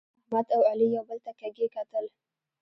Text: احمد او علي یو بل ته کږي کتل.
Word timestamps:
احمد 0.23 0.47
او 0.55 0.61
علي 0.71 0.87
یو 0.95 1.03
بل 1.09 1.19
ته 1.25 1.31
کږي 1.39 1.67
کتل. 1.75 2.05